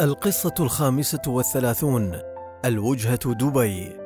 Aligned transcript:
القصة 0.00 0.54
الخامسة 0.60 1.20
والثلاثون 1.26 2.18
الوجهة 2.64 3.32
دبي. 3.32 3.96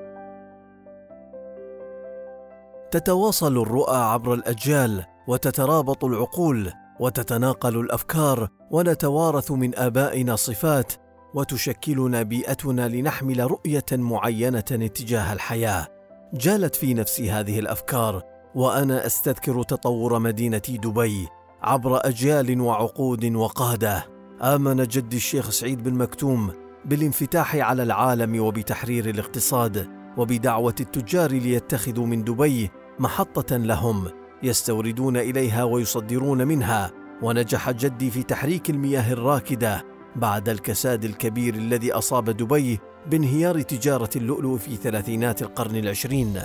تتواصل 2.91 3.63
الرؤى 3.63 3.97
عبر 3.97 4.35
الأجيال 4.35 5.05
وتترابط 5.27 6.05
العقول 6.05 6.73
وتتناقل 7.01 7.81
الأفكار 7.81 8.49
ونتوارث 8.71 9.51
من 9.51 9.79
آبائنا 9.79 10.37
صفات 10.37 10.93
وتشكلنا 11.35 12.23
بيئتنا 12.23 12.89
لنحمل 12.89 13.51
رؤية 13.51 13.87
معينة 13.93 14.65
اتجاه 14.73 15.33
الحياة. 15.33 15.87
جالت 16.35 16.75
في 16.75 16.95
نفسي 16.95 17.31
هذه 17.31 17.59
الأفكار 17.59 18.23
وأنا 18.55 19.07
أستذكر 19.07 19.63
تطور 19.63 20.19
مدينة 20.19 20.63
دبي 20.69 21.29
عبر 21.63 22.07
أجيال 22.07 22.61
وعقود 22.61 23.35
وقادة. 23.35 24.10
آمن 24.43 24.83
جدي 24.87 25.17
الشيخ 25.17 25.51
سعيد 25.51 25.83
بن 25.83 25.95
مكتوم 25.95 26.53
بالانفتاح 26.85 27.57
على 27.57 27.83
العالم 27.83 28.41
وبتحرير 28.41 29.09
الاقتصاد 29.09 29.89
وبدعوة 30.17 30.75
التجار 30.81 31.31
ليتخذوا 31.31 32.07
من 32.07 32.25
دبي 32.25 32.71
محطة 32.99 33.57
لهم 33.57 34.09
يستوردون 34.43 35.17
إليها 35.17 35.65
ويصدرون 35.65 36.47
منها 36.49 36.91
ونجح 37.23 37.71
جدي 37.71 38.11
في 38.11 38.23
تحريك 38.23 38.71
المياه 38.71 39.13
الراكدة 39.13 39.85
بعد 40.17 40.49
الكساد 40.49 41.05
الكبير 41.05 41.55
الذي 41.55 41.93
أصاب 41.93 42.31
دبي 42.31 42.79
بانهيار 43.11 43.63
تجارة 43.63 44.11
اللؤلؤ 44.17 44.57
في 44.57 44.77
ثلاثينات 44.77 45.43
القرن 45.43 45.77
العشرين. 45.77 46.41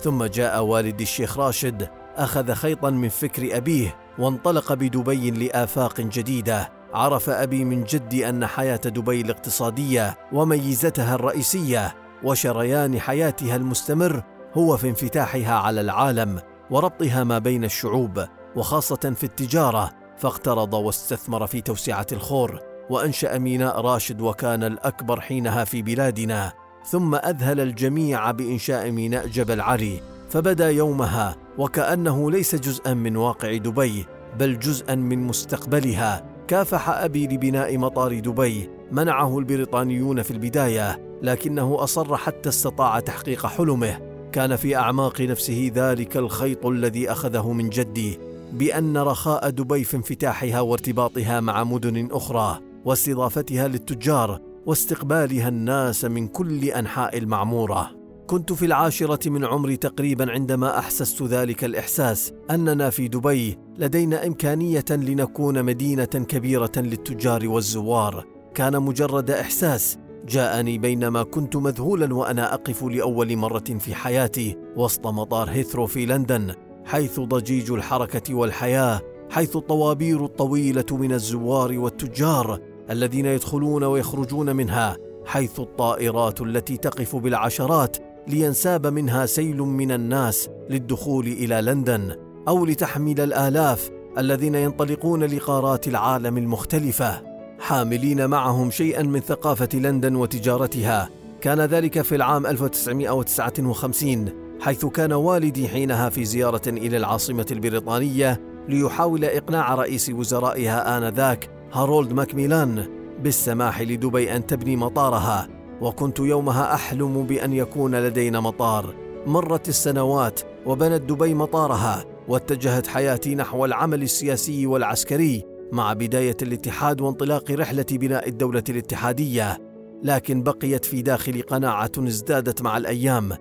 ثم 0.00 0.24
جاء 0.24 0.64
والدي 0.64 1.02
الشيخ 1.02 1.38
راشد 1.38 1.88
أخذ 2.16 2.52
خيطا 2.52 2.90
من 2.90 3.08
فكر 3.08 3.56
أبيه 3.56 3.96
وانطلق 4.18 4.72
بدبي 4.72 5.30
لآفاق 5.30 6.00
جديدة. 6.00 6.75
عرف 6.94 7.30
أبي 7.30 7.64
من 7.64 7.84
جدي 7.84 8.28
أن 8.28 8.46
حياة 8.46 8.76
دبي 8.76 9.20
الاقتصادية 9.20 10.18
وميزتها 10.32 11.14
الرئيسية 11.14 11.94
وشريان 12.24 13.00
حياتها 13.00 13.56
المستمر 13.56 14.22
هو 14.54 14.76
في 14.76 14.88
انفتاحها 14.88 15.54
على 15.54 15.80
العالم 15.80 16.40
وربطها 16.70 17.24
ما 17.24 17.38
بين 17.38 17.64
الشعوب 17.64 18.24
وخاصة 18.56 19.14
في 19.16 19.24
التجارة 19.24 19.90
فاقترض 20.18 20.74
واستثمر 20.74 21.46
في 21.46 21.60
توسعة 21.60 22.06
الخور 22.12 22.60
وأنشأ 22.90 23.38
ميناء 23.38 23.80
راشد 23.80 24.20
وكان 24.20 24.64
الأكبر 24.64 25.20
حينها 25.20 25.64
في 25.64 25.82
بلادنا 25.82 26.52
ثم 26.90 27.14
أذهل 27.14 27.60
الجميع 27.60 28.30
بإنشاء 28.30 28.90
ميناء 28.90 29.26
جبل 29.26 29.60
علي 29.60 30.00
فبدا 30.30 30.70
يومها 30.70 31.36
وكأنه 31.58 32.30
ليس 32.30 32.54
جزءا 32.54 32.94
من 32.94 33.16
واقع 33.16 33.56
دبي 33.56 34.06
بل 34.38 34.58
جزءا 34.58 34.94
من 34.94 35.26
مستقبلها. 35.26 36.35
كافح 36.48 36.88
أبي 36.88 37.26
لبناء 37.26 37.78
مطار 37.78 38.18
دبي. 38.18 38.70
منعه 38.92 39.38
البريطانيون 39.38 40.22
في 40.22 40.30
البداية 40.30 41.18
لكنه 41.22 41.76
أصر 41.82 42.16
حتى 42.16 42.48
استطاع 42.48 43.00
تحقيق 43.00 43.46
حلمه. 43.46 43.98
كان 44.32 44.56
في 44.56 44.76
أعماق 44.76 45.20
نفسه 45.20 45.70
ذلك 45.74 46.16
الخيط 46.16 46.66
الذي 46.66 47.12
أخذه 47.12 47.52
من 47.52 47.68
جدي 47.68 48.18
بأن 48.52 48.98
رخاء 48.98 49.50
دبي 49.50 49.84
في 49.84 49.96
انفتاحها 49.96 50.60
وارتباطها 50.60 51.40
مع 51.40 51.64
مدن 51.64 52.08
أخرى 52.12 52.60
واستضافتها 52.84 53.68
للتجار 53.68 54.40
واستقبالها 54.66 55.48
الناس 55.48 56.04
من 56.04 56.28
كل 56.28 56.64
أنحاء 56.64 57.18
المعمورة. 57.18 57.95
كنت 58.26 58.52
في 58.52 58.66
العاشرة 58.66 59.30
من 59.30 59.44
عمري 59.44 59.76
تقريبا 59.76 60.30
عندما 60.30 60.78
أحسست 60.78 61.22
ذلك 61.22 61.64
الإحساس 61.64 62.32
أننا 62.50 62.90
في 62.90 63.08
دبي. 63.08 63.58
لدينا 63.78 64.26
إمكانية 64.26 64.84
لنكون 64.90 65.62
مدينة 65.62 66.04
كبيرة 66.04 66.72
للتجار 66.76 67.48
والزوار. 67.48 68.24
كان 68.54 68.82
مجرد 68.82 69.30
إحساس. 69.30 69.98
جاءني 70.28 70.78
بينما 70.78 71.22
كنت 71.22 71.56
مذهولا 71.56 72.14
وأنا 72.14 72.54
أقف 72.54 72.84
لأول 72.84 73.36
مرة 73.36 73.64
في 73.78 73.94
حياتي 73.94 74.56
وسط 74.76 75.06
مطار 75.06 75.50
هيثرو 75.50 75.86
في 75.86 76.06
لندن 76.06 76.54
حيث 76.84 77.20
ضجيج 77.20 77.70
الحركة 77.72 78.34
والحياة 78.34 79.00
حيث 79.30 79.56
الطوابير 79.56 80.24
الطويلة 80.24 80.84
من 80.90 81.12
الزوار 81.12 81.78
والتجار 81.78 82.60
الذين 82.90 83.26
يدخلون 83.26 83.84
ويخرجون 83.84 84.56
منها 84.56 84.96
حيث 85.26 85.60
الطائرات 85.60 86.40
التي 86.40 86.76
تقف 86.76 87.16
بالعشرات 87.16 87.96
لينساب 88.28 88.86
منها 88.86 89.26
سيل 89.26 89.56
من 89.56 89.92
الناس 89.92 90.48
للدخول 90.70 91.26
إلى 91.26 91.60
لندن 91.60 92.16
أو 92.48 92.64
لتحمل 92.66 93.20
الآلاف 93.20 93.90
الذين 94.18 94.54
ينطلقون 94.54 95.24
لقارات 95.24 95.88
العالم 95.88 96.38
المختلفة. 96.38 97.22
حاملين 97.60 98.26
معهم 98.26 98.70
شيئا 98.70 99.02
من 99.02 99.20
ثقافة 99.20 99.68
لندن 99.74 100.16
وتجارتها. 100.16 101.10
كان 101.40 101.60
ذلك 101.60 102.02
في 102.02 102.14
العام 102.14 102.46
1959 102.46 104.32
حيث 104.60 104.86
كان 104.86 105.12
والدي 105.12 105.68
حينها 105.68 106.08
في 106.08 106.24
زيارة 106.24 106.68
إلى 106.68 106.96
العاصمة 106.96 107.46
البريطانية 107.50 108.40
ليحاول 108.68 109.24
إقناع 109.24 109.74
رئيس 109.74 110.10
وزرائها 110.10 110.98
آنذاك 110.98 111.50
هارولد 111.72 112.12
ماكميلان 112.12 112.86
بالسماح 113.22 113.82
لدبي 113.82 114.36
أن 114.36 114.46
تبني 114.46 114.76
مطارها. 114.76 115.55
وكنت 115.80 116.18
يومها 116.18 116.74
أحلم 116.74 117.22
بأن 117.22 117.52
يكون 117.52 117.94
لدينا 117.94 118.40
مطار. 118.40 118.94
مرت 119.26 119.68
السنوات 119.68 120.40
وبنت 120.66 121.02
دبي 121.02 121.34
مطارها 121.34 122.04
واتجهت 122.28 122.86
حياتي 122.86 123.34
نحو 123.34 123.64
العمل 123.64 124.02
السياسي 124.02 124.66
والعسكري 124.66 125.44
مع 125.72 125.92
بداية 125.92 126.36
الاتحاد 126.42 127.00
وانطلاق 127.00 127.50
رحلة 127.50 127.86
بناء 127.90 128.28
الدولة 128.28 128.64
الاتحادية. 128.68 129.58
لكن 130.02 130.42
بقيت 130.42 130.84
في 130.84 131.02
داخلي 131.02 131.40
قناعة 131.40 131.90
ازدادت 131.98 132.62
مع 132.62 132.76
الأيام 132.76 133.32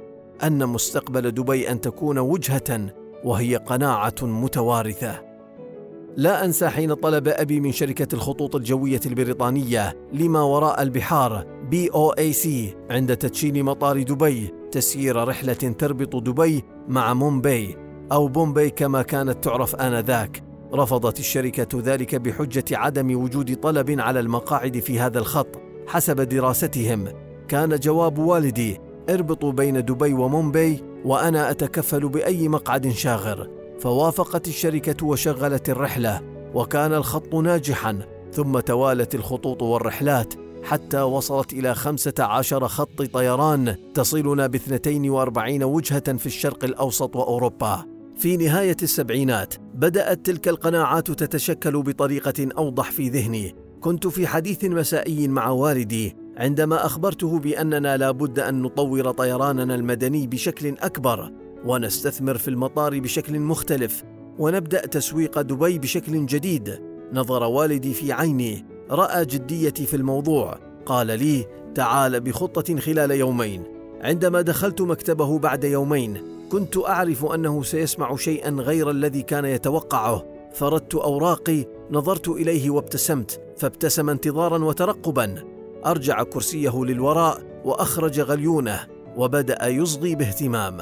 أن 0.44 0.66
مستقبل 0.66 1.31
دبي 1.31 1.72
أن 1.72 1.81
تكون 1.81 2.17
وجهة 2.17 2.94
وهي 3.23 3.56
قناعة 3.56 4.16
متوارثة. 4.22 5.22
لا 6.17 6.46
أنسى 6.46 6.69
حين 6.69 6.94
طلب 6.94 7.28
أبي 7.28 7.59
من 7.59 7.72
شركة 7.72 8.16
الخطوط 8.16 8.56
الجوية 8.56 9.00
البريطانية 9.06 9.97
لما 10.13 10.41
وراء 10.41 10.81
البحار 10.81 11.46
BOAC 11.69 12.75
عند 12.90 13.18
تدشين 13.18 13.64
مطار 13.64 14.03
دبي 14.03 14.53
تسيير 14.72 15.28
رحلة 15.28 15.53
تربط 15.53 16.16
دبي 16.16 16.64
مع 16.88 17.14
مومباي 17.14 17.78
أو 18.12 18.28
بومباي 18.28 18.70
كما 18.70 19.02
كانت 19.02 19.44
تعرف 19.44 19.76
آنذاك. 19.76 20.44
رفضت 20.74 21.20
الشركة 21.20 21.81
ذلك 21.81 22.16
بحجة 22.16 22.64
عدم 22.72 23.22
وجود 23.24 23.56
طلب 23.56 24.00
على 24.00 24.20
المقاعد 24.20 24.80
في 24.80 25.00
هذا 25.00 25.20
الخط 25.20 25.62
حسب 25.88 26.22
دراستهم. 26.22 27.08
كان 27.48 27.76
جواب 27.76 28.18
والدي 28.18 28.80
اربطوا 29.09 29.52
بين 29.52 29.86
دبي 29.86 30.14
ومومباي 30.14 30.82
وأنا 31.06 31.52
أتكفل 31.52 32.09
بأي 32.09 32.47
مقعد 32.47 32.90
شاغر. 32.90 33.50
فوافقت 33.80 34.47
الشركة 34.47 35.06
وشغلت 35.06 35.70
الرحلة 35.70 36.22
وكان 36.53 36.94
الخط 36.94 37.36
ناجحا 37.36 38.00
ثم 38.32 38.59
توالت 38.59 39.16
الخطوط 39.16 39.62
والرحلات. 39.62 40.44
حتى 40.66 41.02
وصلت 41.02 41.53
إلى 41.53 41.76
خمسة 41.76 42.14
عشر 42.20 42.68
خط 42.68 43.02
طيران 43.02 43.76
تصلنا 43.94 44.48
باثنتين 44.48 45.09
وأربعين 45.09 45.64
وجهة 45.64 46.18
في 46.18 46.26
الشرق 46.26 46.64
الأوسط 46.64 47.16
وأوروبا. 47.16 47.86
في 48.18 48.38
نهاية 48.38 48.78
السبعينات 48.84 49.53
بدأت 49.74 50.26
تلك 50.26 50.48
القناعات 50.48 51.12
تتشكل 51.12 51.84
بطريقة 51.84 52.48
أوضح 52.58 52.92
في 52.92 53.09
ذهني. 53.09 53.56
كنت 53.81 54.08
في 54.08 54.28
حديث 54.28 54.66
مسائي 54.66 55.28
مع 55.28 55.50
والدي 55.50 56.16
عندما 56.38 56.86
أخبرته 56.86 57.40
بأننا 57.40 57.97
لا 57.97 58.12
بد 58.12 58.40
أن 58.40 58.62
نطور 58.62 59.12
طيراننا 59.12 59.76
المدني 59.76 60.28
بشكل 60.28 60.78
أكبر 60.80 61.32
ونستثمر 61.66 62.38
في 62.38 62.47
المطار 62.47 63.00
بشكل 63.00 63.40
مختلف 63.40 64.03
ونبدأ 64.40 64.86
تسويق 64.86 65.42
دبي 65.42 65.80
بشكل 65.80 66.26
جديد. 66.26 66.80
نظر 67.14 67.44
والدي 67.44 67.94
في 67.94 68.11
عيني 68.11 68.74
رأى 68.91 69.26
جديتي 69.26 69.85
في 69.85 69.96
الموضوع. 69.96 70.58
قال 70.85 71.08
لي 71.08 71.46
تعال 71.76 72.20
بخطة 72.20 72.79
خلال 72.79 73.11
يومين. 73.11 73.64
عندما 74.02 74.41
دخلت 74.41 74.82
مكتبه 74.82 75.40
بعد 75.40 75.64
يومين 75.64 76.22
كنت 76.52 76.78
أعرف 76.78 77.26
أنه 77.26 77.64
سيسمع 77.64 78.16
شيئا 78.16 78.49
غير 78.49 78.90
الذي 78.90 79.22
كان 79.22 79.46
يتوقعه. 79.46 80.26
فردت 80.53 80.96
أوراقي 80.96 81.66
نظرت 81.91 82.28
إليه 82.28 82.70
وابتسمت 82.70 83.41
فابتسم 83.58 84.09
انتظارا 84.09 84.64
وترقبا. 84.64 85.35
أرجع 85.85 86.23
كرسيه 86.23 86.84
للوراء 86.84 87.41
وأخرج 87.66 88.20
غليونه 88.20 88.79
وبدأ 89.17 89.67
يصغي 89.67 90.16
باهتمام. 90.16 90.78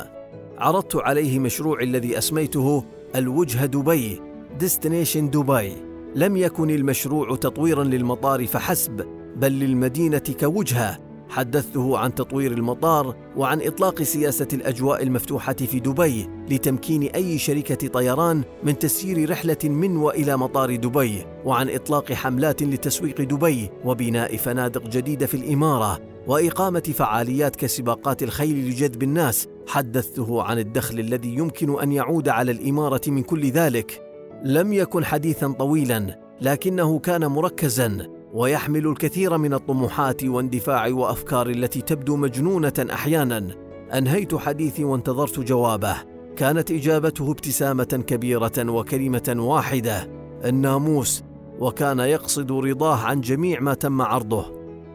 عرضت 0.58 0.96
عليه 0.96 1.40
مشروعي 1.40 1.86
الذي 1.86 2.18
أسميته 2.18 2.84
الوجهه 3.16 3.66
دبي 3.66 4.22
ديستنيشن 4.60 5.30
دبي 5.30 5.93
لم 6.16 6.38
يكن 6.38 6.70
المشروع 6.70 7.36
تطويرا 7.36 7.84
للمطار 7.84 8.48
فحسب 8.48 9.06
بل 9.36 9.52
للمدينة 9.52 10.22
كوجهة. 10.40 11.00
حدثته 11.30 11.98
عن 11.98 12.16
تطوير 12.16 12.52
المطار 12.52 13.16
وعن 13.38 13.62
إطلاق 13.62 14.04
سياسة 14.04 14.48
الأجواء 14.54 15.04
المفتوحة 15.04 15.54
في 15.54 15.80
دبي 15.80 16.30
لتمكين 16.50 17.04
أي 17.04 17.38
شركة 17.38 17.88
طيران 17.88 18.44
من 18.64 18.80
تسيير 18.80 19.30
رحلة 19.30 19.58
من 19.64 19.98
وإلى 19.98 20.38
مطار 20.38 20.76
دبي 20.76 21.26
وعن 21.46 21.70
إطلاق 21.70 22.14
حملات 22.14 22.64
لتسويق 22.64 23.22
دبي 23.22 23.70
وبناء 23.86 24.38
فنادق 24.38 24.88
جديدة 24.88 25.26
في 25.26 25.34
الإمارة 25.34 26.00
وإقامة 26.28 26.94
فعاليات 26.98 27.56
كسباقات 27.56 28.24
الخيل 28.24 28.70
لجذب 28.70 29.04
الناس. 29.04 29.48
حدثته 29.68 30.44
عن 30.44 30.60
الدخل 30.60 31.00
الذي 31.00 31.36
يمكن 31.36 31.80
أن 31.82 31.92
يعود 31.92 32.30
على 32.30 32.52
الإمارة 32.52 33.02
من 33.08 33.24
كل 33.24 33.52
ذلك. 33.52 34.13
لم 34.46 34.74
يكن 34.74 35.06
حديثا 35.06 35.52
طويلا 35.52 36.20
لكنه 36.42 37.00
كان 37.00 37.26
مركزا 37.26 38.08
ويحمل 38.34 38.88
الكثير 38.88 39.38
من 39.38 39.54
الطموحات 39.54 40.24
واندفاع 40.24 40.88
وأفكار 40.88 41.50
التي 41.50 41.82
تبدو 41.82 42.16
مجنونة 42.16 42.74
أحيانا. 42.94 43.48
أنهيت 43.94 44.36
حديثي 44.36 44.84
وانتظرت 44.84 45.40
جوابه. 45.40 45.96
كانت 46.36 46.72
إجابته 46.72 47.32
ابتسامة 47.32 48.04
كبيرة 48.08 48.52
وكلمة 48.58 49.36
واحدة 49.38 50.10
الناموس. 50.46 51.24
وكان 51.60 52.00
يقصد 52.00 52.52
رضاه 52.52 52.98
عن 52.98 53.22
جميع 53.22 53.60
ما 53.60 53.74
تم 53.74 54.02
عرضه. 54.02 54.46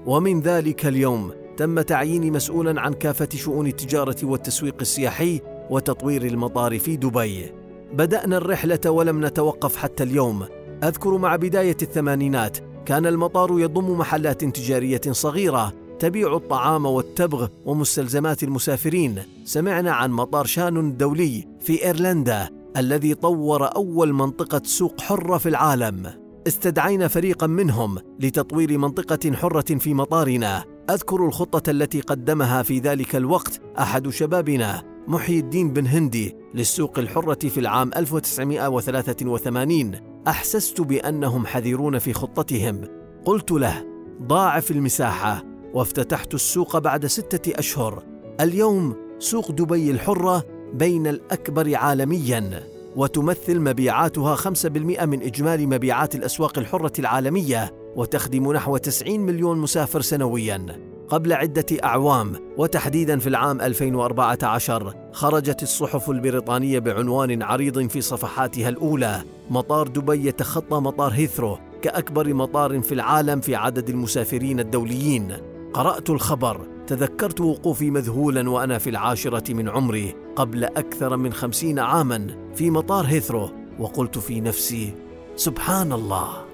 ومن 0.07 0.41
ذلك 0.41 0.87
اليوم 0.87 1.33
تم 1.57 1.81
تعييني 1.81 2.31
مسؤولا 2.31 2.81
عن 2.81 2.93
كافة 2.93 3.29
شؤون 3.35 3.67
التجارة 3.67 4.17
والتسويق 4.23 4.77
السياحي 4.81 5.41
وتطوير 5.71 6.23
المطار 6.23 6.79
في 6.79 6.97
دبي. 6.97 7.58
بدأنا 7.93 8.37
الرحلة 8.37 8.91
ولم 8.91 9.25
نتوقف 9.25 9.77
حتى 9.77 10.03
اليوم. 10.03 10.45
أذكر 10.85 11.19
مع 11.19 11.37
بداية 11.37 11.77
الثمانينات 11.83 12.59
كان 12.87 13.07
المطار 13.07 13.61
يضم 13.61 13.99
محلات 13.99 14.45
تجارية 14.45 15.01
صغيرة 15.11 15.73
تبيع 15.99 16.37
الطعام 16.37 16.87
والتبغ 16.87 17.49
ومستلزمات 17.65 18.43
المسافرين. 18.43 19.23
سمعنا 19.45 19.93
عن 19.93 20.11
مطار 20.11 20.45
شانون 20.45 20.89
الدولي 20.89 21.49
في 21.61 21.85
إيرلندا 21.85 22.49
الذي 22.77 23.15
طور 23.15 23.77
أول 23.77 24.13
منطقة 24.13 24.61
سوق 24.65 25.01
حرة 25.01 25.39
في 25.39 25.49
العالم. 25.49 26.07
استدعينا 26.47 27.09
فريقا 27.09 27.47
منهم 27.47 27.99
لتطوير 28.21 28.79
منطقة 28.79 29.33
حرة 29.35 29.79
في 29.79 29.95
مطارنا. 29.95 30.65
أذكر 30.91 31.27
الخطة 31.27 31.71
التي 31.71 32.01
قدمها 32.01 32.63
في 32.63 32.79
ذلك 32.79 33.17
الوقت 33.17 33.61
أحد 33.79 34.09
شبابنا 34.09 34.83
محي 35.09 35.39
الدين 35.39 35.73
بن 35.73 35.87
هندي 35.87 36.37
للسوق 36.55 36.99
الحرة 36.99 37.49
في 37.49 37.61
العام 37.61 37.91
1983 37.97 39.95
أحسست 40.29 40.81
بأنهم 40.81 41.47
حذرون 41.47 41.99
في 41.99 42.13
خطتهم. 42.13 42.85
قلت 43.25 43.51
له 43.51 43.87
ضاعف 44.23 44.71
المساحة. 44.71 45.45
وافتتحت 45.75 46.35
السوق 46.35 46.79
بعد 46.79 47.07
ستة 47.07 47.59
أشهر. 47.59 48.03
اليوم 48.41 48.97
سوق 49.19 49.51
دبي 49.51 49.91
الحرة 49.91 50.45
بين 50.75 51.07
الأكبر 51.07 51.77
عالميا. 51.77 52.63
وتمثل 52.97 53.61
مبيعاتها 53.61 54.35
5% 54.35 55.05
من 55.05 55.23
إجمالي 55.23 55.67
مبيعات 55.67 56.15
الأسواق 56.15 56.59
الحرة 56.59 56.93
العالمية. 56.99 57.75
وتخدم 57.97 58.53
نحو 58.53 58.77
90 58.77 59.21
مليون 59.21 59.59
مسافر 59.59 60.01
سنويا. 60.01 60.67
قبل 61.09 61.33
عدة 61.33 61.67
أعوام 61.85 62.33
وتحديدا 62.57 63.19
في 63.19 63.29
العام 63.29 63.61
2014 63.61 64.95
خرجت 65.13 65.63
الصحف 65.63 66.11
البريطانية 66.11 66.79
بعنوان 66.79 67.43
عريض 67.43 67.89
في 67.89 68.01
صفحاتها 68.01 68.69
الأولى 68.69 69.23
مطار 69.51 69.89
دبي 69.89 70.29
يتخطى 70.29 70.77
مطار 70.77 71.13
هيثرو 71.13 71.59
كأكبر 71.83 72.35
مطار 72.35 72.81
في 72.81 72.95
العالم 72.95 73.41
في 73.41 73.55
عدد 73.55 73.89
المسافرين 73.89 74.61
الدوليين. 74.61 75.37
قرأت 75.73 76.11
الخبر 76.11 76.67
تذكرت 76.87 77.41
وقوفي 77.41 77.91
مذهولا 77.91 78.51
وأنا 78.51 78.79
في 78.79 78.91
العاشرة 78.91 79.55
من 79.55 79.69
عمري 79.69 80.15
قبل 80.37 80.65
أكثر 80.65 81.17
من 81.17 81.33
خمسين 81.33 81.79
عاما 81.79 82.27
في 82.55 82.71
مطار 82.71 83.05
هيثرو 83.05 83.51
وقلت 83.79 84.19
في 84.19 84.41
نفسي 84.41 84.95
سبحان 85.37 85.93
الله! 85.93 86.48